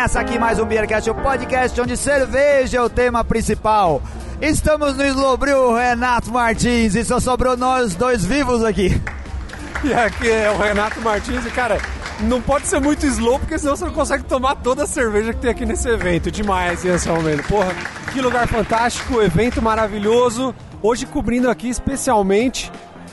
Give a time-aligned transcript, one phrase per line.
[0.00, 4.00] Começa aqui mais um Beercast, o podcast onde cerveja é o tema principal.
[4.40, 8.98] Estamos no Slobril, Renato Martins, e só sobrou nós dois vivos aqui.
[9.84, 11.76] E aqui é o Renato Martins, e cara,
[12.20, 15.40] não pode ser muito slow, porque senão você não consegue tomar toda a cerveja que
[15.40, 16.30] tem aqui nesse evento.
[16.30, 17.46] Demais esse momento.
[17.46, 17.74] Porra,
[18.10, 20.54] que lugar fantástico, evento maravilhoso.
[20.80, 22.72] Hoje cobrindo aqui especialmente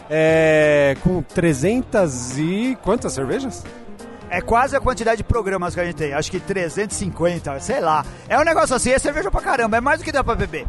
[0.09, 2.77] é, com 300 e...
[2.81, 3.65] quantas cervejas?
[4.29, 6.13] É quase a quantidade de programas que a gente tem.
[6.13, 8.05] Acho que 350, sei lá.
[8.27, 10.67] É um negócio assim, é cerveja pra caramba, é mais do que dá pra beber.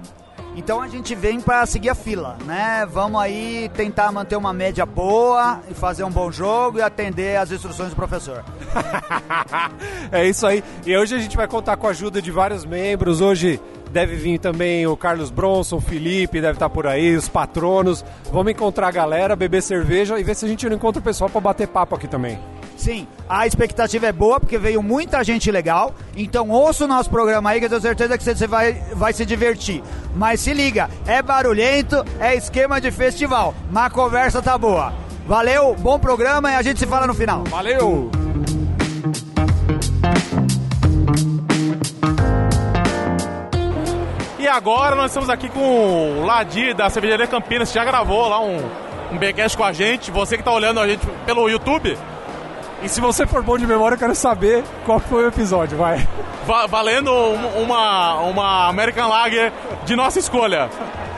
[0.58, 2.84] Então a gente vem para seguir a fila, né?
[2.90, 7.52] Vamos aí tentar manter uma média boa e fazer um bom jogo e atender as
[7.52, 8.44] instruções do professor.
[10.10, 10.64] é isso aí.
[10.84, 13.20] E hoje a gente vai contar com a ajuda de vários membros.
[13.20, 13.60] Hoje
[13.92, 18.04] deve vir também o Carlos Bronson, o Felipe, deve estar por aí, os patronos.
[18.32, 21.30] Vamos encontrar a galera, beber cerveja e ver se a gente não encontra o pessoal
[21.30, 22.36] para bater papo aqui também.
[22.78, 25.92] Sim, a expectativa é boa porque veio muita gente legal.
[26.16, 29.26] Então ouça o nosso programa aí que eu tenho certeza que você vai, vai se
[29.26, 29.82] divertir.
[30.14, 34.92] Mas se liga, é barulhento, é esquema de festival, mas a conversa tá boa.
[35.26, 37.42] Valeu, bom programa e a gente se fala no final.
[37.48, 38.10] Valeu!
[44.38, 48.40] E agora nós estamos aqui com o Ladi da Cervejaria Campinas, que já gravou lá
[48.40, 50.12] um, um com a gente.
[50.12, 51.98] Você que está olhando a gente pelo YouTube,
[52.82, 56.06] e se você for bom de memória, eu quero saber qual foi o episódio, vai.
[56.68, 59.52] valendo uma, uma American Lager
[59.84, 60.70] de nossa escolha.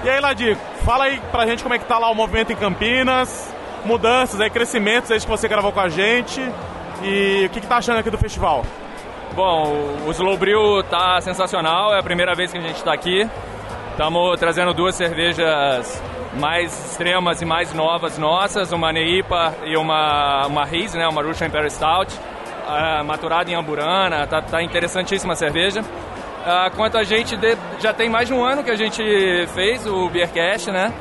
[0.02, 2.56] E aí, Ladi, fala aí pra gente como é que tá lá o movimento em
[2.56, 3.52] Campinas,
[3.84, 6.41] mudanças aí, crescimentos aí que você gravou com a gente
[7.02, 8.64] e o que, que tá achando aqui do festival?
[9.34, 13.28] Bom, o Slow Brew tá sensacional, é a primeira vez que a gente está aqui.
[13.91, 16.02] Estamos trazendo duas cervejas
[16.34, 21.48] mais extremas e mais novas nossas, uma Neipa e uma, uma Haze, né, uma Russian
[21.48, 25.80] Imperial Stout, uh, maturada em Amburana, tá, tá interessantíssima a cerveja.
[25.83, 29.02] Uh, quanto a gente, de, já tem mais de um ano que a gente
[29.55, 30.92] fez o Beercast, né?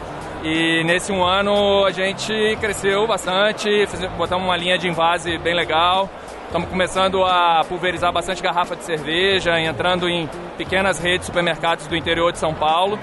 [0.44, 3.70] E nesse um ano a gente cresceu bastante,
[4.18, 6.10] botamos uma linha de invase bem legal.
[6.46, 11.96] Estamos começando a pulverizar bastante garrafa de cerveja, entrando em pequenas redes de supermercados do
[11.96, 12.98] interior de São Paulo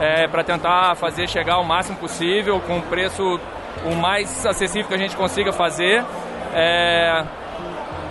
[0.00, 3.40] é, para tentar fazer chegar o máximo possível com o preço
[3.84, 6.04] o mais acessível que a gente consiga fazer.
[6.54, 7.24] É,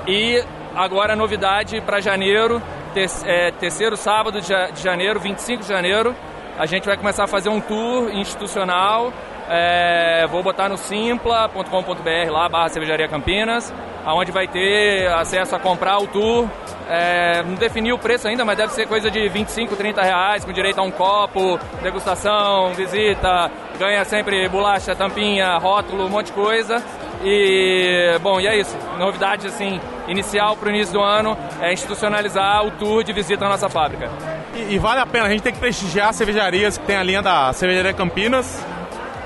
[0.07, 0.43] e
[0.75, 2.61] agora a novidade para janeiro,
[2.93, 6.15] ter, é, terceiro sábado de janeiro, 25 de janeiro,
[6.57, 9.11] a gente vai começar a fazer um tour institucional.
[9.49, 13.73] É, vou botar no simpla.com.br lá, barra cervejaria Campinas,
[14.05, 16.49] aonde vai ter acesso a comprar o tour
[16.87, 20.51] é, não defini o preço ainda, mas deve ser coisa de 25, 30 reais, com
[20.51, 26.83] direito a um copo, degustação, visita, ganha sempre bolacha, tampinha, rótulo, um monte de coisa.
[27.23, 28.77] E, bom, e é isso.
[28.99, 33.49] Novidade, assim, inicial para o início do ano é institucionalizar o tour de visita à
[33.49, 34.11] nossa fábrica.
[34.53, 37.03] E, e vale a pena, a gente tem que prestigiar as cervejarias que tem a
[37.03, 38.63] linha da Cervejaria Campinas.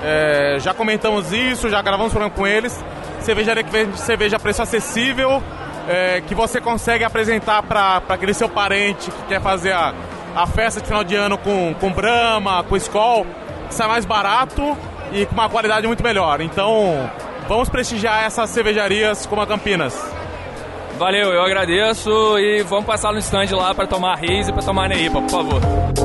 [0.02, 2.82] É, já comentamos isso, já gravamos programa com eles.
[3.20, 5.42] Cervejaria que vende cerveja a preço acessível,
[5.88, 9.92] é, que você consegue apresentar para aquele seu parente que quer fazer a,
[10.34, 13.26] a festa de final de ano com, com Brahma, com Skol,
[13.68, 14.76] que sai mais barato
[15.12, 16.40] e com uma qualidade muito melhor.
[16.40, 17.10] Então,
[17.46, 19.94] vamos prestigiar essas cervejarias como a Campinas.
[20.98, 24.88] Valeu, eu agradeço e vamos passar no stand lá para tomar Reis e para tomar
[24.88, 25.99] Neipa, por favor.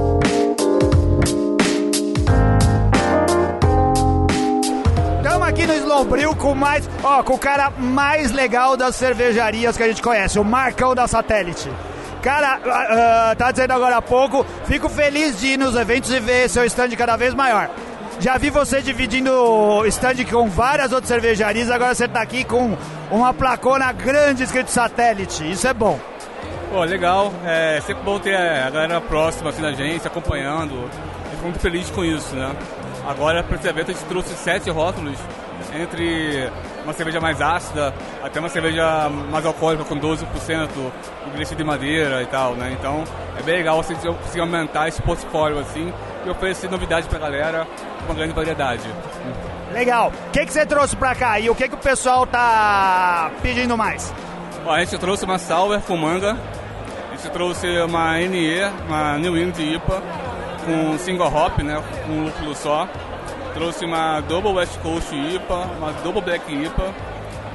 [5.66, 10.02] No Slowbril com mais, ó, com o cara mais legal das cervejarias que a gente
[10.02, 11.70] conhece, o Marcão da Satélite.
[12.22, 16.50] Cara, uh, tá dizendo agora há pouco, fico feliz de ir nos eventos e ver
[16.50, 17.70] seu stand cada vez maior.
[18.20, 22.76] Já vi você dividindo o stand com várias outras cervejarias, agora você tá aqui com
[23.12, 25.52] uma placona grande escrito satélite.
[25.52, 26.00] Isso é bom.
[26.72, 27.32] Pô, legal.
[27.46, 30.90] É sempre bom ter a galera próxima assim da gente, acompanhando.
[31.30, 32.56] Fico muito feliz com isso, né?
[33.08, 35.18] Agora, para esse evento, a gente trouxe sete rótulos
[35.82, 36.50] entre
[36.84, 37.94] uma cerveja mais ácida
[38.24, 40.70] até uma cerveja mais alcoólica com 12%
[41.28, 42.76] envelhecida de madeira e tal, né?
[42.80, 43.04] Então
[43.38, 45.94] é bem legal você conseguir aumentar esse portfólio assim
[46.26, 47.68] e oferecer novidades pra galera
[48.00, 48.84] com uma grande variedade.
[49.74, 50.12] Legal.
[50.28, 53.78] O que, que você trouxe pra cá e o que, que o pessoal tá pedindo
[53.78, 54.14] mais?
[54.68, 56.38] A gente trouxe uma Sour com manga,
[57.12, 60.02] a gente trouxe uma NE, uma New England IPA,
[60.66, 62.88] com single hop, né, com um lúpulo só.
[63.56, 66.94] Trouxe uma Double West Coast IPA, uma Double Black IPA.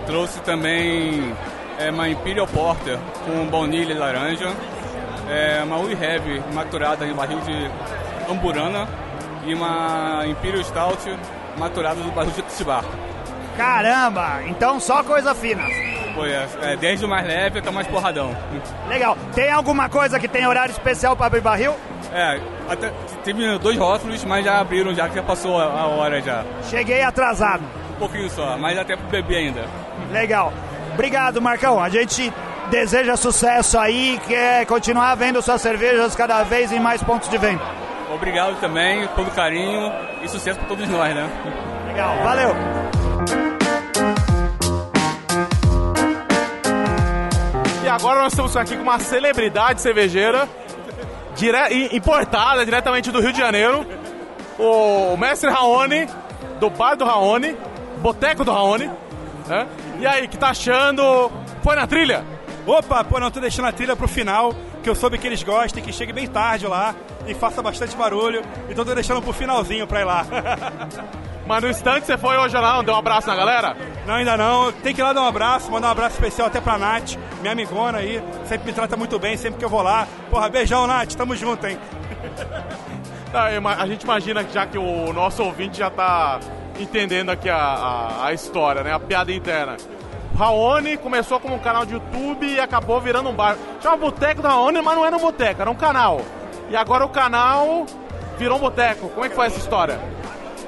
[0.06, 1.37] Trouxe também
[1.79, 4.50] é, uma Imperial Porter com baunilha e laranja.
[5.29, 7.70] É, uma We Heavy maturada em barril de
[8.32, 8.88] amburana.
[9.44, 11.19] E uma Imperial Stout
[11.58, 12.82] maturada no barril de Tibar.
[13.58, 14.43] Caramba!
[14.46, 15.64] Então só coisa fina.
[16.14, 18.35] Foi, é, é, desde o mais leve até o mais porradão.
[18.88, 19.19] Legal.
[19.35, 21.75] Tem alguma coisa que tem horário especial para abrir barril?
[22.12, 22.93] É, até,
[23.25, 26.45] teve dois rótulos, mas já abriram já, que já passou a, a hora já.
[26.69, 27.62] Cheguei atrasado.
[27.93, 29.65] Um pouquinho só, mas até pro bebê ainda.
[30.11, 30.53] Legal.
[30.93, 31.81] Obrigado, Marcão.
[31.81, 32.33] A gente
[32.71, 37.62] deseja sucesso aí, quer continuar vendo suas cervejas cada vez em mais pontos de venda.
[38.13, 39.93] Obrigado também pelo carinho
[40.23, 41.29] e sucesso para todos nós, né?
[41.87, 42.56] Legal, valeu.
[47.85, 50.49] E agora nós estamos aqui com uma celebridade cervejeira
[51.41, 51.97] dire...
[51.97, 53.87] importada diretamente do Rio de Janeiro,
[54.59, 56.07] o mestre Raoni,
[56.61, 57.57] do bar do Raoni,
[57.99, 58.91] boteco do Raoni.
[59.49, 59.67] Né?
[59.99, 61.31] E aí, que tá achando?
[61.63, 62.25] Foi na trilha?
[62.67, 65.83] Opa, pô, não tô deixando a trilha pro final, que eu soube que eles gostem,
[65.83, 66.95] que chegue bem tarde lá
[67.27, 68.43] e faça bastante barulho.
[68.69, 70.27] Então tô deixando pro finalzinho pra ir lá.
[71.50, 73.76] Mas no instante você foi hoje lá, não deu um abraço na galera?
[74.06, 74.70] Não, ainda não.
[74.70, 77.52] Tem que ir lá dar um abraço, mandar um abraço especial até pra Nath, minha
[77.52, 78.23] amigona aí.
[78.44, 80.06] Sempre me trata muito bem, sempre que eu vou lá.
[80.31, 81.76] Porra, beijão, Nath, tamo junto, hein?
[83.35, 86.38] a gente imagina que já que o nosso ouvinte já tá
[86.79, 88.93] entendendo aqui a, a, a história, né?
[88.93, 89.76] A piada interna.
[90.38, 93.56] Raoni começou como um canal de YouTube e acabou virando um bar.
[93.81, 96.20] Tinha um boteco da Raoni, mas não era um boteco, era um canal.
[96.70, 97.87] E agora o canal
[98.38, 99.08] virou um boteco.
[99.08, 99.99] Como é que foi essa história?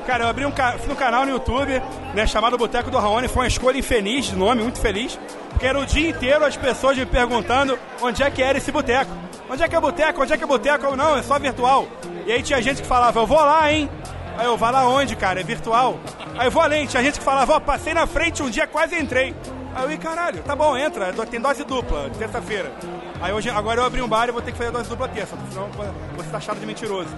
[0.06, 1.80] Cara, eu abri um, um canal no YouTube,
[2.12, 5.18] né, chamado Boteco do Raoni, foi uma escolha infeliz de nome, muito feliz,
[5.50, 9.10] porque era o dia inteiro as pessoas me perguntando onde é que era esse boteco.
[9.48, 10.22] Onde é que é boteco?
[10.22, 10.86] Onde é que é boteco?
[10.86, 11.86] Eu, não, é só virtual.
[12.26, 13.88] E aí tinha gente que falava, eu vou lá, hein?
[14.36, 15.40] Aí eu, vai lá onde, cara?
[15.40, 15.98] É virtual.
[16.36, 18.98] Aí eu vou além, tinha gente que falava, ó, passei na frente um dia, quase
[18.98, 19.34] entrei.
[19.74, 22.72] Aí eu, ia caralho, tá bom, entra, tem dose dupla, terça-feira.
[23.20, 25.36] Aí hoje, agora eu abri um bar e vou ter que fazer dose dupla terça,
[25.48, 25.68] senão
[26.16, 27.14] você tá achado de mentiroso.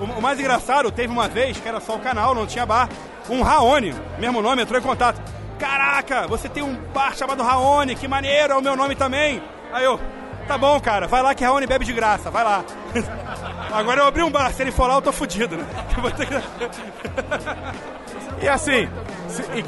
[0.00, 2.88] O, mais engraçado, teve uma vez, que era só o canal, não tinha bar,
[3.28, 5.20] um Raoni, mesmo nome, entrou em contato.
[5.58, 9.42] Caraca, você tem um bar chamado Raoni, que maneiro, é o meu nome também.
[9.72, 9.98] Aí eu,
[10.46, 12.64] tá bom, cara, vai lá que Raoni bebe de graça, vai lá.
[13.72, 15.66] Agora eu abri um bar, se ele for lá eu tô fudido, né?
[18.42, 18.88] E assim,
[19.28, 19.62] se, e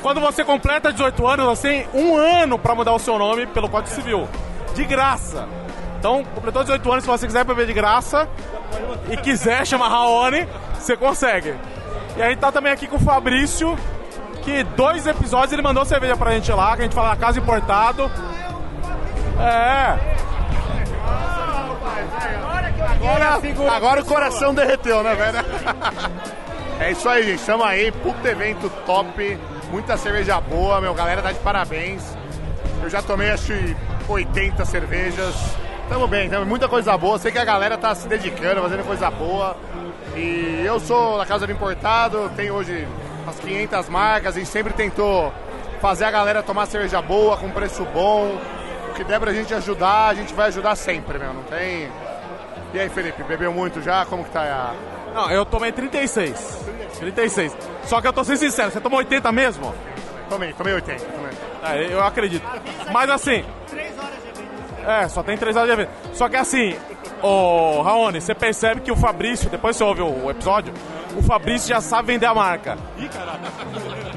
[0.00, 3.68] quando você completa 18 anos, você tem um ano para mudar o seu nome pelo
[3.68, 4.28] Código Civil.
[4.74, 5.48] De graça.
[6.02, 8.28] Então, completou 18 anos, se você quiser beber de graça
[9.08, 11.54] e quiser chamar Raoni, você consegue.
[12.16, 13.78] E a gente tá também aqui com o Fabrício,
[14.42, 17.38] que dois episódios ele mandou cerveja pra gente lá, que a gente fala na casa
[17.38, 18.10] importado.
[19.38, 19.96] É.
[22.96, 25.38] Agora, agora o coração derreteu, né, velho?
[26.80, 27.42] É isso aí, gente.
[27.42, 29.38] Chama aí, puto evento top,
[29.70, 32.02] muita cerveja boa, meu galera tá de parabéns.
[32.82, 33.52] Eu já tomei acho
[34.08, 35.62] 80 cervejas.
[35.92, 37.18] Tamo bem, tamo muita coisa boa.
[37.18, 39.54] Sei que a galera tá se dedicando, fazendo coisa boa.
[40.16, 42.88] E eu sou da Casa do Importado, tenho hoje
[43.26, 45.30] as 500 marcas e sempre tentou
[45.82, 48.40] fazer a galera tomar cerveja boa, com preço bom.
[48.88, 51.34] O que der pra gente ajudar, a gente vai ajudar sempre, meu.
[51.34, 51.90] Não tem.
[52.72, 54.06] E aí, Felipe, bebeu muito já?
[54.06, 54.74] Como que tá a.
[55.12, 56.70] Não, eu tomei 36.
[57.00, 57.54] 36.
[57.84, 59.74] Só que eu tô sendo sincero, você tomou 80 mesmo?
[60.30, 61.04] Tomei, tomei 80.
[61.04, 61.32] Tomei.
[61.64, 62.46] É, eu acredito.
[62.90, 63.44] Mas assim.
[64.86, 65.90] É, só tem 3 horas de evento.
[66.12, 66.76] Só que assim,
[67.22, 70.72] ô Raoni, você percebe que o Fabrício, depois você ouve o episódio,
[71.16, 72.76] o Fabrício já sabe vender a marca.
[72.98, 73.40] Ih, caralho.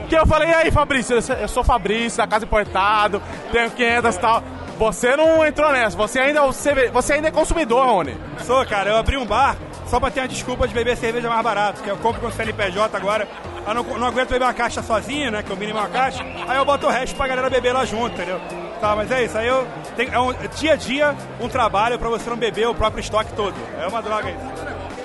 [0.10, 1.17] Que eu falei, e aí, Fabrício?
[1.39, 4.43] Eu sou Fabrício, da Casa Importado, tenho 500 e tal.
[4.77, 8.17] Você não entrou nessa, você ainda, você, você ainda é consumidor, Rony.
[8.43, 9.55] Sou, cara, eu abri um bar
[9.88, 12.31] só pra ter uma desculpa de beber cerveja mais barato, que eu compro com o
[12.31, 13.27] CNPJ agora.
[13.65, 15.41] Eu não, não aguento beber uma caixa sozinho, né?
[15.43, 16.24] Que o mínimo é uma caixa.
[16.48, 18.39] Aí eu boto o resto pra galera beber lá junto, entendeu?
[18.79, 19.38] Tá, mas é isso.
[19.38, 19.67] Aí eu.
[19.98, 23.55] É um dia a dia um trabalho pra você não beber o próprio estoque todo.
[23.79, 24.39] É uma droga isso.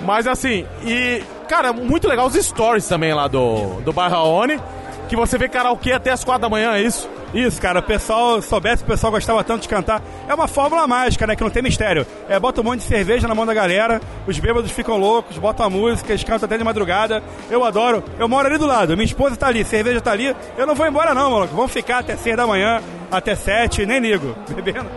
[0.01, 1.23] Mas assim, e.
[1.47, 4.59] Cara, muito legal os stories também lá do, do Bar Raoni.
[5.07, 7.09] Que você vê karaokê até as quatro da manhã, é isso?
[7.33, 10.01] Isso, cara, o pessoal soubesse o pessoal gostava tanto de cantar.
[10.27, 11.35] É uma fórmula mágica, né?
[11.35, 12.05] Que não tem mistério.
[12.27, 15.65] É, bota um monte de cerveja na mão da galera, os bêbados ficam loucos, botam
[15.65, 17.23] a música, eles cantam até de madrugada.
[17.49, 18.03] Eu adoro.
[18.19, 20.35] Eu moro ali do lado, minha esposa tá ali, cerveja tá ali.
[20.57, 21.55] Eu não vou embora, não, maluco.
[21.55, 24.35] Vamos ficar até seis da manhã, até sete, nem ligo.
[24.53, 24.89] Bebendo.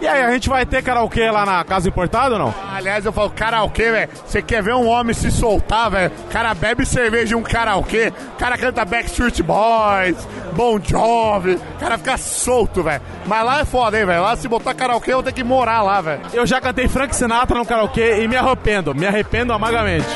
[0.00, 2.54] e aí, a gente vai ter karaokê lá na Casa Importada ou não?
[2.72, 4.10] Aliás, eu falo, karaokê, velho.
[4.24, 6.12] Você quer ver um homem se soltar, velho?
[6.26, 10.16] O cara bebe cerveja em um karaokê, o cara canta Backstreet Boys,
[10.52, 13.02] Bon Jovi, o cara fica solto, velho.
[13.26, 14.22] Mas lá é foda, hein, velho?
[14.22, 16.20] Lá se botar karaokê, eu vou ter que morar lá, velho.
[16.32, 20.08] Eu já cantei Frank Sinatra no karaokê e me arrependo, me arrependo amargamente.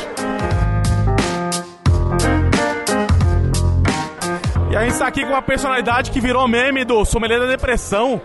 [4.71, 8.21] E a gente está aqui com uma personalidade que virou meme do Sommelier da Depressão,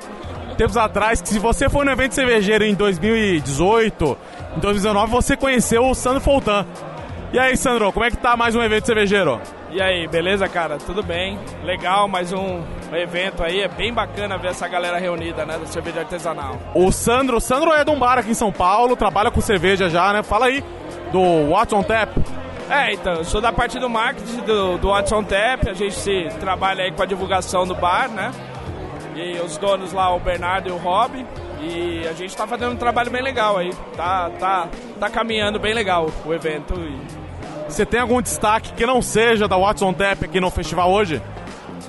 [0.58, 4.18] tempos atrás, que se você for no evento cervejeiro em 2018,
[4.58, 6.66] em 2019, você conheceu o Sandro Foltan.
[7.32, 9.40] E aí, Sandro, como é que tá mais um evento cervejeiro?
[9.70, 10.80] E aí, beleza, cara?
[10.80, 11.38] Tudo bem?
[11.64, 13.62] Legal, mais um evento aí.
[13.62, 16.58] É bem bacana ver essa galera reunida, né, da cerveja artesanal.
[16.74, 19.88] O Sandro, o Sandro é de um bar aqui em São Paulo, trabalha com cerveja
[19.90, 20.24] já, né?
[20.24, 20.64] Fala aí
[21.12, 22.18] do Watson Tap.
[22.68, 26.30] É, então, eu sou da parte do marketing do, do Watson Tap, a gente se
[26.40, 28.32] trabalha aí com a divulgação do bar, né?
[29.16, 31.26] E os donos lá, o Bernardo e o Rob,
[31.62, 33.74] e a gente tá fazendo um trabalho bem legal aí.
[33.96, 34.68] Tá, tá,
[35.00, 37.20] tá caminhando bem legal o evento e
[37.70, 41.22] você tem algum destaque que não seja da Watson Tap aqui no festival hoje?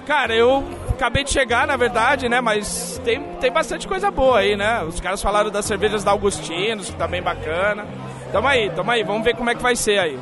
[0.06, 2.40] Cara, eu acabei de chegar, na verdade, né?
[2.40, 4.82] Mas tem, tem bastante coisa boa aí, né?
[4.82, 7.86] Os caras falaram das cervejas da Augustinos, que tá bem bacana.
[8.30, 10.18] Tamo aí, tamo aí, vamos ver como é que vai ser aí.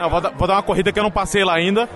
[0.00, 1.88] Eu vou, vou, dar uma corrida que eu não passei lá ainda.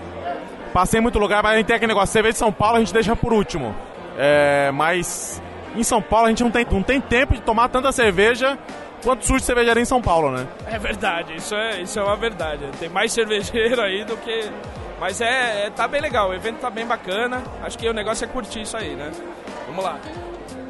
[0.73, 2.81] Passei em muito lugar, mas a gente tem aquele negócio, cerveja de São Paulo a
[2.81, 3.75] gente deixa por último.
[4.19, 5.43] É, mas
[5.77, 8.59] em São Paulo a gente não tem, não tem tempo de tomar tanta cerveja
[9.03, 10.47] quanto surge cervejaria em São Paulo, né?
[10.67, 12.65] É verdade, isso é, isso é uma verdade.
[12.79, 14.51] Tem mais cervejeiro aí do que.
[15.01, 17.43] Mas é, é tá bem legal, o evento tá bem bacana.
[17.63, 19.11] Acho que o negócio é curtir isso aí, né?
[19.67, 19.99] Vamos lá.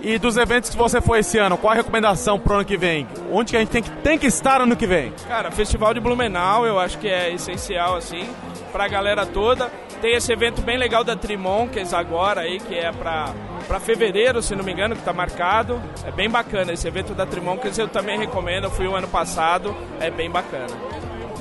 [0.02, 3.06] E dos eventos que você foi esse ano, qual a recomendação pro ano que vem?
[3.30, 5.12] Onde que a gente tem que, tem que estar ano que vem?
[5.28, 8.26] Cara, Festival de Blumenau eu acho que é essencial, assim,
[8.70, 9.70] pra galera toda.
[10.00, 13.34] Tem esse evento bem legal da Trimonkes agora aí, que é pra,
[13.68, 15.80] pra fevereiro, se não me engano, que tá marcado.
[16.04, 19.76] É bem bacana esse evento da Trimonkes, eu também recomendo, eu fui o ano passado,
[20.00, 20.74] é bem bacana.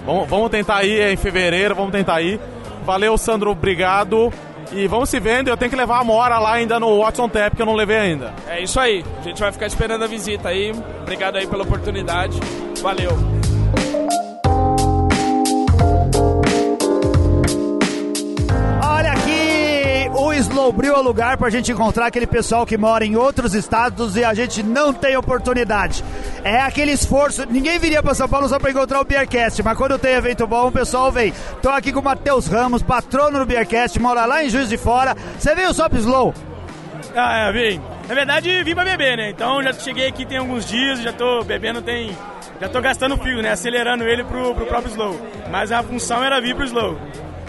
[0.05, 2.39] Vamos, vamos tentar ir em fevereiro, vamos tentar ir.
[2.83, 4.31] Valeu, Sandro, obrigado.
[4.71, 7.55] E vamos se vendo, eu tenho que levar a Mora lá ainda no Watson Tap,
[7.55, 8.33] que eu não levei ainda.
[8.47, 10.71] É isso aí, a gente vai ficar esperando a visita aí.
[11.01, 12.39] Obrigado aí pela oportunidade.
[12.81, 13.38] Valeu.
[20.39, 24.23] Slowbril é o lugar pra gente encontrar aquele pessoal que mora em outros estados e
[24.23, 26.03] a gente não tem oportunidade.
[26.43, 27.45] É aquele esforço.
[27.49, 30.67] Ninguém viria pra São Paulo só pra encontrar o Beercast, mas quando tem evento bom,
[30.67, 31.33] o pessoal vem.
[31.61, 35.15] Tô aqui com o Matheus Ramos, patrono do Beercast, mora lá em Juiz de Fora.
[35.37, 36.33] Você veio só pro Slow?
[37.15, 37.81] Ah, é, vim.
[38.07, 39.29] Na verdade, vim pra beber, né?
[39.29, 42.15] Então já cheguei aqui tem alguns dias, já tô bebendo tem.
[42.61, 43.51] Já tô gastando fio, né?
[43.51, 45.19] Acelerando ele pro, pro próprio Slow.
[45.51, 46.97] Mas a função era vir pro Slow.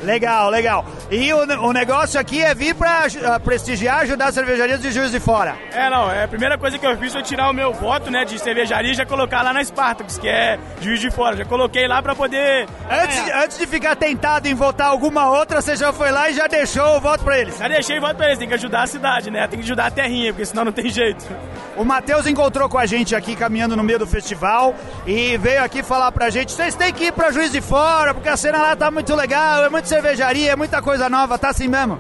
[0.03, 0.85] Legal, legal.
[1.11, 4.91] E o, o negócio aqui é vir para uh, ah, prestigiar, ajudar as cervejarias de
[4.91, 5.57] Juiz de Fora.
[5.73, 8.25] É, não, é, a primeira coisa que eu fiz foi tirar o meu voto, né,
[8.25, 11.37] de cervejaria e já colocar lá na Spartacus, que é Juiz de Fora.
[11.37, 12.67] Já coloquei lá para poder...
[12.91, 16.47] Antes, antes de ficar tentado em votar alguma outra, você já foi lá e já
[16.47, 17.59] deixou o voto para eles?
[17.59, 19.87] Já deixei o voto para eles, tem que ajudar a cidade, né, tem que ajudar
[19.87, 21.27] a terrinha, porque senão não tem jeito.
[21.77, 24.75] O Matheus encontrou com a gente aqui caminhando no meio do festival
[25.07, 28.29] e veio aqui falar pra gente, vocês têm que ir pra Juiz de Fora, porque
[28.29, 31.67] a cena lá tá muito legal, é muito cervejaria, é muita coisa nova, tá assim
[31.67, 31.99] mesmo?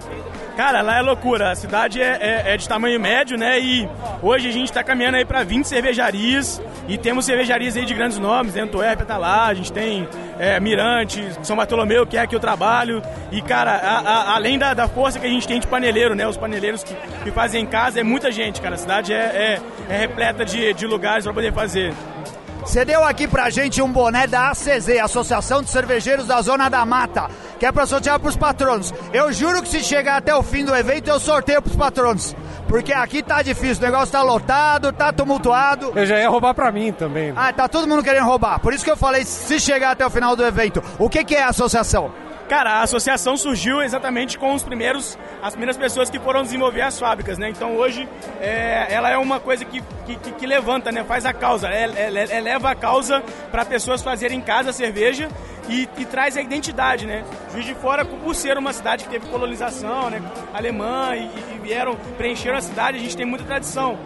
[0.57, 1.51] Cara, lá é loucura.
[1.51, 3.59] A cidade é, é, é de tamanho médio, né?
[3.59, 3.89] E
[4.23, 8.19] hoje a gente está caminhando aí para 20 cervejarias e temos cervejarias aí de grandes
[8.19, 8.55] nomes.
[8.55, 8.63] Né?
[8.63, 10.07] Antuérpia tá lá, a gente tem
[10.39, 13.03] é, Mirante, São Bartolomeu, que é aqui o trabalho.
[13.33, 16.29] E, cara, a, a, além da, da, força que a gente tem de paneleiro, né?
[16.29, 16.95] Os paneleiros que,
[17.25, 18.75] que fazem em casa, é muita gente, cara.
[18.75, 19.17] A cidade é,
[19.89, 21.95] é, é repleta de, de lugares para poder fazer.
[22.61, 26.85] Você deu aqui pra gente um boné da ACZ, Associação de Cervejeiros da Zona da
[26.85, 27.29] Mata,
[27.61, 28.93] que é pra sortear pros patronos.
[29.13, 32.35] Eu juro que se chegar até o fim do evento, eu sorteio pros patronos.
[32.67, 35.93] Porque aqui tá difícil, o negócio tá lotado, tá tumultuado.
[35.95, 37.35] Eu já ia roubar pra mim também.
[37.37, 38.61] Ah, tá todo mundo querendo roubar.
[38.61, 40.83] Por isso que eu falei, se chegar até o final do evento.
[40.99, 42.11] O que, que é a associação?
[42.51, 46.99] Cara, a associação surgiu exatamente com os primeiros, as primeiras pessoas que foram desenvolver as
[46.99, 47.49] fábricas, né?
[47.49, 48.09] Então hoje
[48.41, 51.05] é, ela é uma coisa que, que, que, levanta, né?
[51.05, 55.29] Faz a causa, eleva a causa para pessoas fazerem em casa cerveja
[55.69, 57.23] e, e, traz a identidade, né?
[57.53, 60.21] Juiz de Fora, por ser uma cidade que teve colonização, né?
[60.53, 63.97] Alemã e, e vieram, preencheram a cidade, a gente tem muita tradição.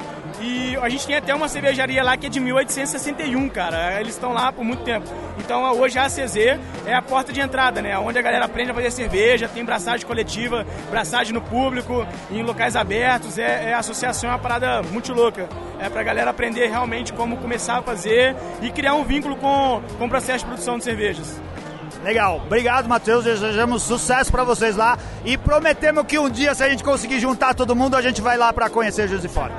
[0.41, 4.01] E a gente tem até uma cervejaria lá que é de 1861, cara.
[4.01, 5.07] Eles estão lá por muito tempo.
[5.39, 6.37] Então hoje a ACZ
[6.87, 7.97] é a porta de entrada, né?
[7.99, 12.77] Onde a galera aprende a fazer cerveja, tem braçagem coletiva, braçagem no público, em locais
[12.77, 13.39] abertos.
[13.39, 15.49] É, é a associação é uma parada muito louca.
[15.79, 20.07] É pra galera aprender realmente como começar a fazer e criar um vínculo com, com
[20.07, 21.41] o processo de produção de cervejas.
[22.03, 22.43] Legal.
[22.45, 23.25] Obrigado, Matheus.
[23.25, 24.99] Desejamos sucesso para vocês lá.
[25.25, 28.37] E prometemos que um dia, se a gente conseguir juntar todo mundo, a gente vai
[28.37, 29.53] lá para conhecer Juiz de Fora.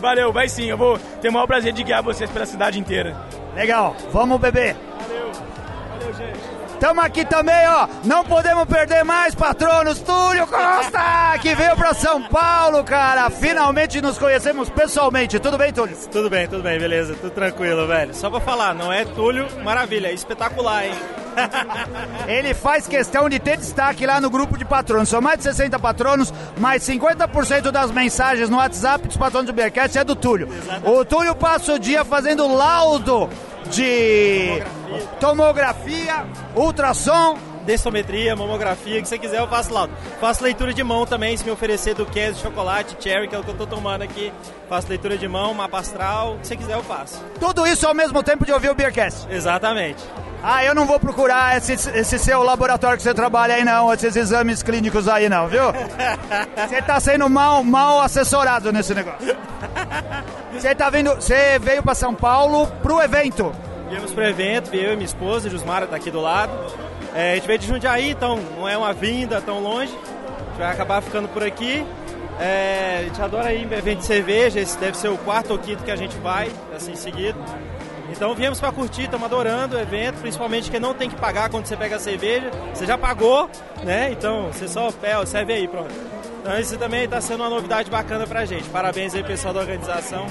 [0.00, 0.66] Valeu, vai sim.
[0.66, 3.16] Eu vou ter o maior prazer de guiar vocês pela cidade inteira.
[3.54, 3.96] Legal.
[4.12, 4.76] Vamos beber.
[5.00, 5.32] Valeu.
[5.90, 6.58] Valeu, gente.
[6.78, 7.88] Tamo aqui também, ó.
[8.04, 10.00] Não podemos perder mais, patronos.
[10.00, 13.28] Túlio Costa, que veio pra São Paulo, cara.
[13.30, 15.40] Finalmente nos conhecemos pessoalmente.
[15.40, 15.96] Tudo bem, Túlio?
[16.10, 17.14] Tudo bem, tudo bem, beleza.
[17.14, 18.14] Tudo tranquilo, velho.
[18.14, 20.06] Só pra falar, não é Túlio, maravilha.
[20.06, 20.92] É espetacular, hein?
[22.26, 25.08] Ele faz questão de ter destaque lá no grupo de patronos.
[25.08, 29.98] São mais de 60 patronos, mais 50% das mensagens no WhatsApp dos patronos do Beercast
[29.98, 30.48] é do Túlio.
[30.84, 33.28] O Túlio passa o dia fazendo laudo
[33.70, 34.62] de
[35.20, 37.38] tomografia, ultrassom,
[37.68, 39.86] Dessometria, mamografia, o que você quiser eu faço lá.
[40.18, 43.44] Faço leitura de mão também, se me oferecer do queso, chocolate, cherry, que é o
[43.44, 44.32] que eu tô tomando aqui.
[44.70, 47.22] Faço leitura de mão, mapa astral, o que você quiser eu faço.
[47.38, 49.26] Tudo isso ao mesmo tempo de ouvir o Beercast.
[49.30, 50.02] Exatamente.
[50.42, 54.16] Ah, eu não vou procurar esse, esse seu laboratório que você trabalha aí não, esses
[54.16, 55.64] exames clínicos aí não, viu?
[56.56, 59.36] Você tá sendo mal, mal assessorado nesse negócio.
[60.54, 63.52] Você tá vindo, você veio para São Paulo pro evento.
[63.90, 66.87] Viemos pro evento, eu e minha esposa, Jusmara tá aqui do lado.
[67.14, 69.92] É, a gente veio de Jundiaí, então não é uma vinda tão longe.
[69.92, 71.84] A gente vai acabar ficando por aqui.
[72.40, 75.58] É, a gente adora ir em evento de cerveja, esse deve ser o quarto ou
[75.58, 77.38] quinto que a gente vai, assim, seguido.
[78.10, 81.66] Então viemos para curtir, estamos adorando o evento, principalmente que não tem que pagar quando
[81.66, 82.50] você pega a cerveja.
[82.72, 83.50] Você já pagou,
[83.82, 84.10] né?
[84.12, 85.92] Então você só pega, serve aí, pronto.
[86.40, 88.68] Então isso também está sendo uma novidade bacana pra gente.
[88.70, 90.26] Parabéns aí pessoal da organização,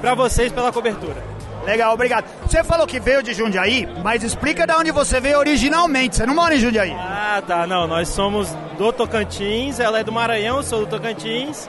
[0.00, 1.37] para vocês pela cobertura.
[1.68, 2.24] Legal, obrigado.
[2.46, 6.16] Você falou que veio de Jundiaí, mas explica de onde você veio originalmente.
[6.16, 6.92] Você não mora em Jundiaí.
[6.98, 7.66] Ah, tá.
[7.66, 8.48] Não, nós somos
[8.78, 11.68] do Tocantins, ela é do Maranhão, sou do Tocantins.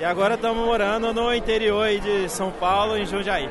[0.00, 3.48] E agora estamos morando no interior de São Paulo, em Jundiaí.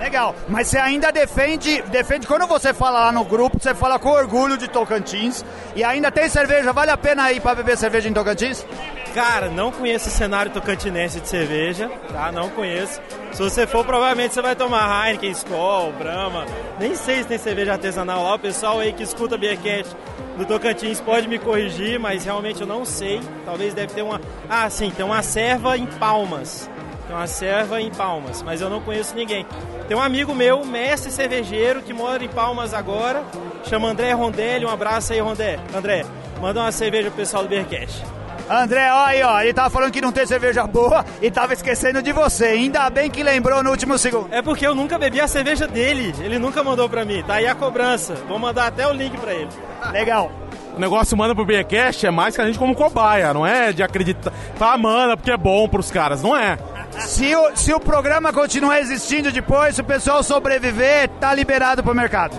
[0.00, 4.08] Legal, mas você ainda defende, defende quando você fala lá no grupo, você fala com
[4.08, 5.44] orgulho de Tocantins
[5.76, 8.66] e ainda tem cerveja, vale a pena ir para beber cerveja em Tocantins?
[9.14, 12.32] Cara, não conheço o cenário tocantinense de cerveja, tá?
[12.32, 12.98] Não conheço.
[13.32, 16.46] Se você for, provavelmente você vai tomar Heineken, Skol, Brahma.
[16.78, 18.36] Nem sei se tem cerveja artesanal lá.
[18.36, 19.94] O pessoal aí que escuta Beercast
[20.38, 23.20] do Tocantins pode me corrigir, mas realmente eu não sei.
[23.44, 24.20] Talvez deve ter uma...
[24.48, 26.70] Ah, sim, tem uma serva em Palmas.
[27.10, 29.44] Tem uma serva em Palmas, mas eu não conheço ninguém.
[29.88, 33.24] Tem um amigo meu, mestre cervejeiro, que mora em Palmas agora,
[33.64, 34.64] chama André Rondelli.
[34.64, 35.58] Um abraço aí, Rondé.
[35.74, 36.06] André,
[36.40, 38.04] manda uma cerveja pro pessoal do Beercast.
[38.48, 42.00] André, ó aí, ó, ele tava falando que não tem cerveja boa e tava esquecendo
[42.00, 42.44] de você.
[42.44, 44.28] Ainda bem que lembrou no último segundo.
[44.30, 46.14] É porque eu nunca bebi a cerveja dele.
[46.20, 47.24] Ele nunca mandou pra mim.
[47.24, 48.14] Tá aí a cobrança.
[48.28, 49.50] Vou mandar até o link pra ele.
[49.90, 50.30] Legal.
[50.76, 53.82] O negócio manda pro Beercast é mais que a gente como cobaia, não é de
[53.82, 54.32] acreditar.
[54.54, 56.56] Fala, manda porque é bom pros caras, não é.
[57.06, 61.94] Se o, se o programa continuar existindo depois, se o pessoal sobreviver, tá liberado pro
[61.94, 62.38] mercado.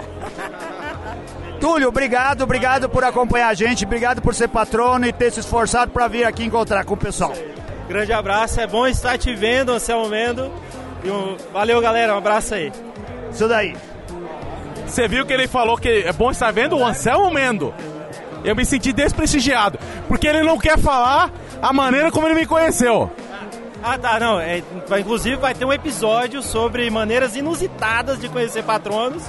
[1.59, 5.91] Túlio, obrigado, obrigado por acompanhar a gente, obrigado por ser patrono e ter se esforçado
[5.91, 7.33] para vir aqui encontrar com o pessoal.
[7.87, 10.51] Grande abraço, é bom estar te vendo, Anselmo Mendo.
[11.03, 11.37] E um...
[11.51, 12.71] Valeu, galera, um abraço aí.
[13.31, 13.75] Isso daí.
[14.87, 17.73] Você viu que ele falou que é bom estar vendo o Anselmo Mendo.
[18.43, 23.11] Eu me senti desprestigiado, porque ele não quer falar a maneira como ele me conheceu.
[23.83, 24.39] Ah, tá, não.
[24.39, 24.63] É,
[24.99, 29.23] inclusive vai ter um episódio sobre maneiras inusitadas de conhecer patronos.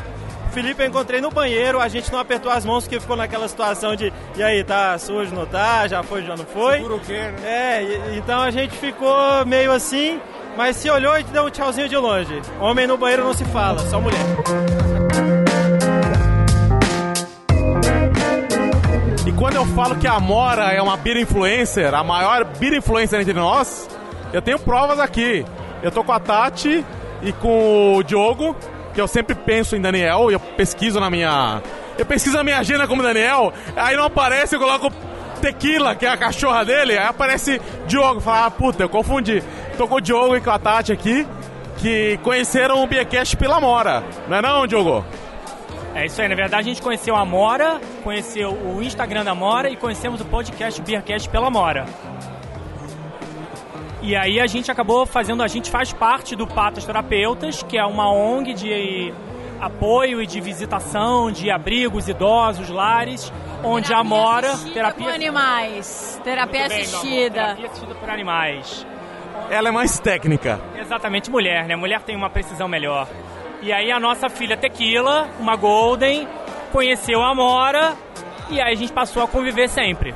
[0.53, 3.97] Felipe eu encontrei no banheiro, a gente não apertou as mãos porque ficou naquela situação
[3.97, 5.89] de e aí, tá sujo, não tá?
[5.89, 6.75] Já foi, já não foi?
[6.75, 7.41] Segura o quê, né?
[7.43, 10.21] É, e, então a gente ficou meio assim,
[10.55, 12.43] mas se olhou e deu um tchauzinho de longe.
[12.61, 14.21] Homem no banheiro não se fala, só mulher.
[19.27, 23.19] E quando eu falo que a Amora é uma beer influencer, a maior beer influencer
[23.21, 23.89] entre nós,
[24.33, 25.45] eu tenho provas aqui.
[25.83, 26.85] Eu tô com a Tati
[27.23, 28.57] e com o Diogo,
[28.95, 31.61] que eu sempre penso em Daniel, e eu pesquiso na minha.
[31.99, 34.91] Eu pesquiso na minha agenda como Daniel, aí não aparece, eu coloco
[35.41, 39.43] Tequila, que é a cachorra dele, aí aparece Diogo, fala, ah, puta, eu confundi.
[39.77, 41.27] Tô com o Diogo e com a Tati aqui,
[41.79, 45.05] que conheceram o Beercast pela Mora, não é não, Diogo?
[45.95, 49.69] É isso aí, na verdade a gente conheceu a Mora, conheceu o Instagram da Mora
[49.69, 51.85] e conhecemos o podcast Beercast pela Mora.
[54.03, 57.85] E aí a gente acabou fazendo, a gente faz parte do Patas Terapeutas, que é
[57.85, 59.15] uma ONG de
[59.61, 64.51] apoio e de visitação de abrigos, idosos, lares, onde terapia a Mora...
[64.51, 66.21] Assistida com animais.
[66.25, 67.41] Terapia bem, assistida.
[67.41, 68.87] Não, terapia assistida por animais.
[69.49, 70.61] Ela é mais técnica.
[70.77, 71.77] Exatamente, mulher, né?
[71.77, 73.07] Mulher tem uma precisão melhor.
[73.63, 76.27] E aí a nossa filha Tequila, uma Golden,
[76.73, 77.95] conheceu a Mora
[78.51, 80.13] e aí a gente passou a conviver sempre.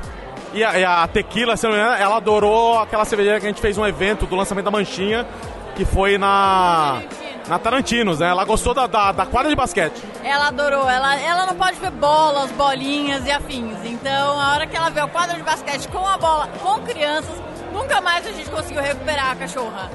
[0.53, 3.49] E a, e a Tequila, se não me engano, ela adorou aquela cervejaria que a
[3.49, 5.27] gente fez um evento do lançamento da Manchinha,
[5.75, 7.01] que foi na,
[7.47, 8.29] na Tarantinos, né?
[8.29, 10.01] Ela gostou da, da, da quadra de basquete.
[10.23, 10.89] Ela adorou.
[10.89, 13.77] Ela, ela não pode ver bolas, bolinhas e afins.
[13.85, 17.41] Então, a hora que ela vê o quadro de basquete com a bola, com crianças,
[17.73, 19.91] nunca mais a gente conseguiu recuperar a cachorra.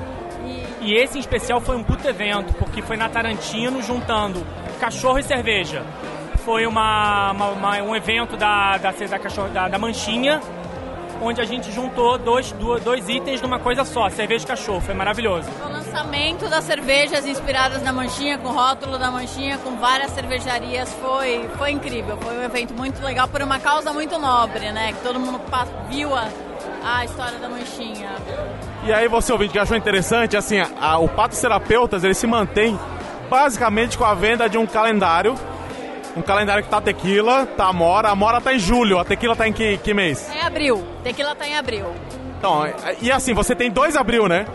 [0.81, 4.45] E esse em especial foi um puto evento, porque foi na Tarantino juntando
[4.81, 5.85] cachorro e cerveja.
[6.45, 10.41] Foi uma, uma- uma- um evento da, da, da, cachorro, da, da Manchinha,
[11.21, 14.81] onde a gente juntou dois, dois, dois itens numa coisa só, cerveja e cachorro.
[14.81, 15.49] Foi maravilhoso.
[15.65, 21.49] O lançamento das cervejas inspiradas na Manchinha, com rótulo da Manchinha, com várias cervejarias, foi,
[21.57, 22.17] foi incrível.
[22.17, 24.93] Foi um evento muito legal, por uma causa muito nobre, né?
[24.93, 25.41] Que todo mundo
[25.89, 26.27] viu a,
[26.85, 28.11] a história da Manchinha.
[28.85, 32.77] E aí você ouvinte que achou interessante, assim, a- o Patos Terapeutas, ele se mantém
[33.31, 35.37] basicamente com a venda de um calendário.
[36.17, 38.09] Um calendário que tá tequila, tá amora.
[38.09, 40.29] A amora tá em julho, a tequila tá em que, que mês?
[40.35, 40.85] É abril.
[41.03, 41.87] Tequila tá em abril.
[42.39, 42.63] Então,
[43.01, 44.47] e assim, você tem dois abril, né?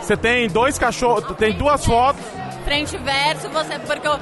[0.00, 2.22] Você tem dois cachorros, tem duas fotos.
[2.64, 3.78] Frente e verso, você.
[3.80, 4.18] Porque eu-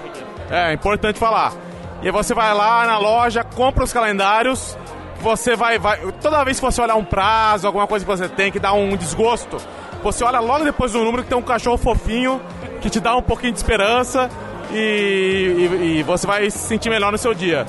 [0.50, 1.54] É, importante falar.
[2.02, 4.78] E aí você vai lá na loja, compra os calendários,
[5.22, 6.00] você vai, vai.
[6.22, 8.96] Toda vez que você olhar um prazo, alguma coisa que você tem que dá um
[8.96, 9.58] desgosto,
[10.04, 12.42] você olha logo depois do número que tem um cachorro fofinho
[12.82, 14.30] que te dá um pouquinho de esperança
[14.72, 17.66] e, e- e você vai se sentir melhor no seu dia.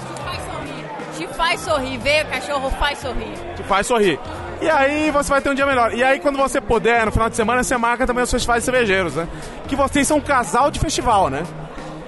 [1.16, 3.32] Te faz sorrir, ver o cachorro faz sorrir.
[3.56, 4.18] Te faz sorrir.
[4.62, 5.92] E aí você vai ter um dia melhor.
[5.94, 9.16] E aí quando você puder, no final de semana, você marca também os festivais cervejeiros,
[9.16, 9.26] né?
[9.66, 11.42] Que vocês são um casal de festival, né?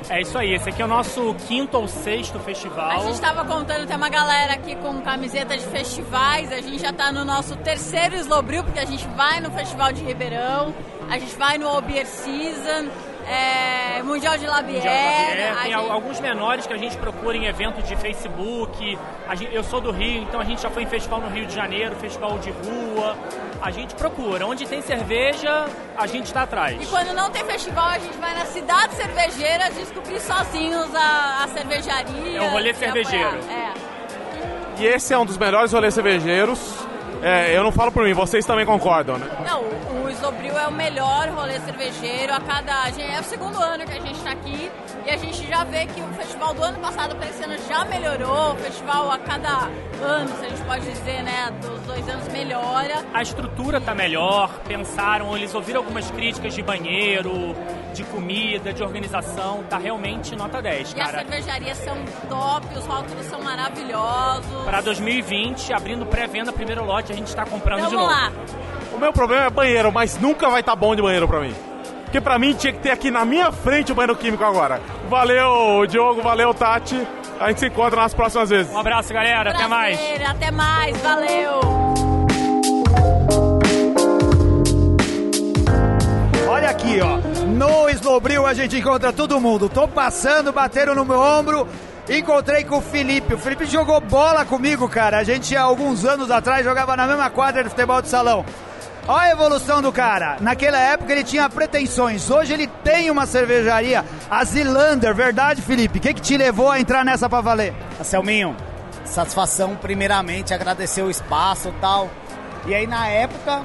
[0.08, 2.90] É isso aí, esse aqui é o nosso quinto ou sexto festival.
[2.90, 6.52] A gente estava contando, tem uma galera aqui com camiseta de festivais.
[6.52, 10.02] A gente já está no nosso terceiro Slowbril, porque a gente vai no Festival de
[10.02, 10.74] Ribeirão,
[11.08, 12.90] a gente vai no All Season,
[13.26, 14.84] é, Mundial de Labier.
[14.86, 18.98] É, tem gente- al- alguns menores que a gente procura em evento de Facebook.
[19.28, 21.46] A gente- eu sou do Rio, então a gente já foi em festival no Rio
[21.46, 23.16] de Janeiro, festival de rua.
[23.60, 24.46] A gente procura.
[24.46, 26.82] Onde tem cerveja, a gente está atrás.
[26.82, 31.48] E quando não tem festival, a gente vai nas cidades cervejeiras descobrir sozinhos a, a
[31.48, 32.38] cervejaria.
[32.38, 33.38] É o rolê cervejeiro.
[33.48, 33.72] É.
[34.78, 36.58] E esse é um dos melhores rolês cervejeiros.
[37.22, 39.28] É, eu não falo por mim, vocês também concordam, né?
[39.46, 39.62] Não,
[40.22, 42.32] o Slobril é o melhor rolê cervejeiro.
[42.32, 42.88] A cada.
[42.90, 44.70] É o segundo ano que a gente está aqui
[45.04, 47.84] e a gente já vê que o festival do ano passado para esse ano já
[47.84, 48.52] melhorou.
[48.52, 49.68] O festival a cada
[50.00, 53.04] ano, se a gente pode dizer, né, dos dois anos melhora.
[53.12, 57.32] A estrutura tá melhor, pensaram, eles ouviram algumas críticas de banheiro,
[57.92, 61.18] de comida, de organização, tá realmente nota 10, E as cara.
[61.18, 61.96] cervejarias são
[62.28, 64.64] top, os rótulos são maravilhosos.
[64.64, 68.36] Para 2020, abrindo pré-venda primeiro lote, a gente tá comprando Então de vamos novo.
[68.36, 68.81] lá.
[68.94, 71.54] O meu problema é banheiro, mas nunca vai estar bom de banheiro pra mim.
[72.04, 74.80] Porque pra mim tinha que ter aqui na minha frente o banheiro químico agora.
[75.08, 77.06] Valeu, Diogo, valeu, Tati.
[77.40, 78.72] A gente se encontra nas próximas vezes.
[78.72, 79.50] Um abraço, galera.
[79.50, 79.98] Até mais.
[79.98, 81.60] Prazer, Até mais, valeu.
[86.48, 87.16] Olha aqui, ó.
[87.46, 89.68] No Slowbril a gente encontra todo mundo.
[89.68, 91.66] Tô passando, bateram no meu ombro.
[92.08, 93.34] Encontrei com o Felipe.
[93.34, 95.18] O Felipe jogou bola comigo, cara.
[95.18, 98.44] A gente, há alguns anos atrás, jogava na mesma quadra de futebol de salão.
[99.06, 100.36] Olha a evolução do cara.
[100.40, 102.30] Naquela época ele tinha pretensões.
[102.30, 105.14] Hoje ele tem uma cervejaria, a Zilander.
[105.14, 105.98] Verdade, Felipe?
[105.98, 107.74] O que, que te levou a entrar nessa pra valer?
[108.00, 108.56] Anselminho,
[109.04, 112.10] satisfação primeiramente, agradecer o espaço e tal.
[112.66, 113.62] E aí na época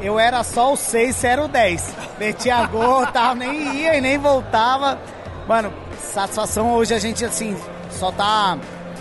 [0.00, 1.94] eu era só o 6, você era o 10.
[2.18, 4.98] Metia gol, tal, nem ia e nem voltava.
[5.46, 7.56] Mano, satisfação hoje a gente assim,
[7.90, 8.58] só tá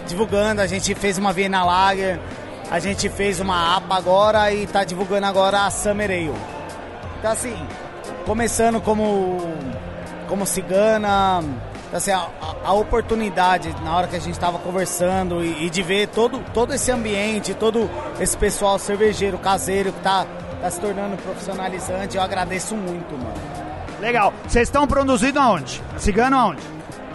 [0.08, 2.20] divulgando, a gente fez uma Viena Lager,
[2.70, 6.34] a gente fez uma APA agora e tá divulgando agora a Summer Ale.
[7.20, 7.56] Então assim,
[8.26, 9.38] começando como
[10.28, 11.44] como cigana,
[11.92, 12.28] assim, a,
[12.64, 16.72] a- oportunidade na hora que a gente estava conversando e, e de ver todo, todo
[16.72, 20.28] esse ambiente, todo esse pessoal cervejeiro, caseiro que tá,
[20.62, 23.34] tá se tornando profissionalizante, eu agradeço muito, mano.
[24.00, 24.32] Legal.
[24.48, 25.82] Vocês estão produzindo aonde?
[25.98, 26.62] Cigano aonde?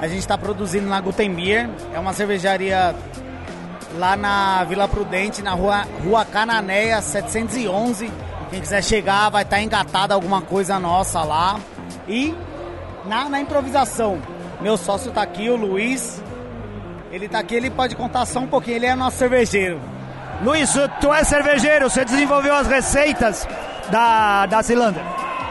[0.01, 2.97] A gente está produzindo na Gutenbier, é uma cervejaria
[3.97, 8.11] lá na Vila Prudente, na rua, rua Cananéia 711.
[8.51, 11.59] Quem quiser chegar vai estar engatada alguma coisa nossa lá.
[12.09, 12.35] E
[13.07, 14.21] na, na improvisação,
[14.61, 16.23] meu sócio tá aqui, o Luiz.
[17.11, 19.81] Ele tá aqui, ele pode contar só um pouquinho, ele é nosso cervejeiro.
[20.43, 23.47] Luiz, tu é cervejeiro, você desenvolveu as receitas
[23.91, 25.03] da, da Zilander.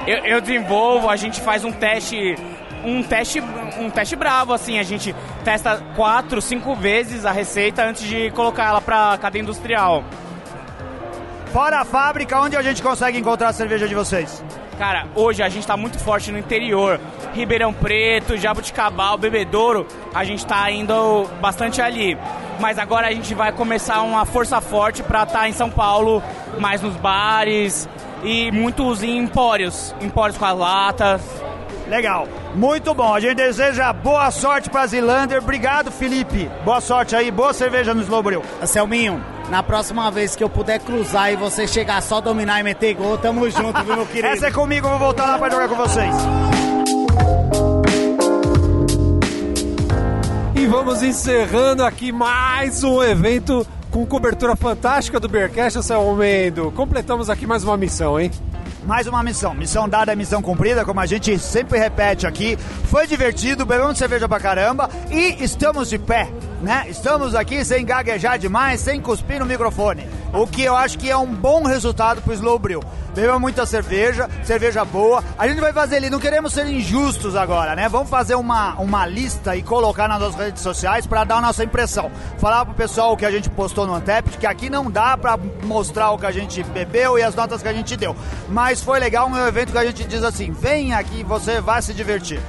[0.06, 2.36] Eu, eu desenvolvo, a gente faz um teste,
[2.84, 3.42] um teste,
[3.80, 8.66] um teste bravo, assim, a gente testa quatro, cinco vezes a receita antes de colocar
[8.66, 10.04] ela pra cadeia industrial.
[11.52, 14.44] Fora a fábrica, onde a gente consegue encontrar a cerveja de vocês?
[14.78, 17.00] Cara, hoje a gente tá muito forte no interior.
[17.34, 22.18] Ribeirão Preto, Jabuticabal, Bebedouro, a gente tá indo bastante ali.
[22.60, 26.24] Mas agora a gente vai começar uma força forte pra estar em São Paulo,
[26.60, 27.88] mais nos bares
[28.24, 31.22] e muitos em empórios, empórios com as latas.
[31.94, 33.14] Legal, muito bom.
[33.14, 35.38] A gente deseja boa sorte para Zilander.
[35.38, 36.50] Obrigado, Felipe.
[36.66, 38.42] Boa sorte aí, boa cerveja no Slowbril.
[38.60, 42.96] Anselminho, Na próxima vez que eu puder cruzar e você chegar só dominar e meter
[42.96, 44.28] gol, tamo junto, viu, meu querido?
[44.30, 46.16] Essa é comigo, vou voltar lá pra jogar com vocês.
[50.56, 56.64] E vamos encerrando aqui mais um evento com cobertura fantástica do Bearcast, seu Almeida.
[56.72, 58.32] Completamos aqui mais uma missão, hein?
[58.86, 59.54] Mais uma missão.
[59.54, 62.58] Missão dada, missão cumprida, como a gente sempre repete aqui.
[62.86, 66.30] Foi divertido, bebemos cerveja pra caramba e estamos de pé,
[66.62, 66.86] né?
[66.90, 70.08] Estamos aqui sem gaguejar demais, sem cuspir no microfone.
[70.34, 72.60] O que eu acho que é um bom resultado pro Slow.
[73.14, 75.24] Bebemos muita cerveja, cerveja boa.
[75.38, 77.88] A gente vai fazer ali, não queremos ser injustos agora, né?
[77.88, 81.64] Vamos fazer uma, uma lista e colocar nas nossas redes sociais para dar a nossa
[81.64, 82.12] impressão.
[82.40, 85.38] Falar pro pessoal o que a gente postou no Antep, que aqui não dá para
[85.64, 88.16] mostrar o que a gente bebeu e as notas que a gente deu.
[88.50, 91.94] Mas foi legal um evento que a gente diz assim: vem aqui, você vai se
[91.94, 92.42] divertir.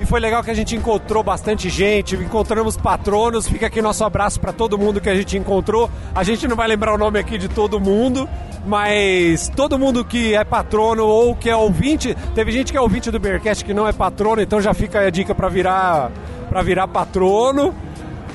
[0.00, 3.48] E foi legal que a gente encontrou bastante gente, encontramos patronos.
[3.48, 5.90] Fica aqui nosso abraço para todo mundo que a gente encontrou.
[6.14, 8.28] A gente não vai lembrar o nome aqui de todo mundo,
[8.64, 13.10] mas todo mundo que é patrono ou que é ouvinte, teve gente que é ouvinte
[13.10, 16.12] do Bearcast que não é patrono, então já fica a dica para virar
[16.48, 17.74] para virar patrono.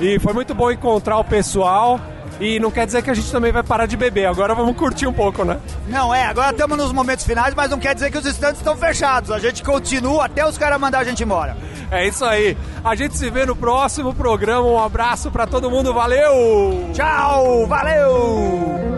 [0.00, 2.00] E foi muito bom encontrar o pessoal.
[2.40, 4.26] E não quer dizer que a gente também vai parar de beber.
[4.26, 5.58] Agora vamos curtir um pouco, né?
[5.88, 8.76] Não, é, agora estamos nos momentos finais, mas não quer dizer que os estantes estão
[8.76, 9.30] fechados.
[9.30, 11.56] A gente continua até os caras mandar a gente embora.
[11.90, 12.56] É isso aí.
[12.84, 14.66] A gente se vê no próximo programa.
[14.66, 15.92] Um abraço para todo mundo.
[15.92, 16.90] Valeu!
[16.92, 17.66] Tchau!
[17.66, 18.93] Valeu!